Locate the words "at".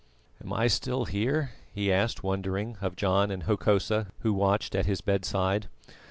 4.73-4.87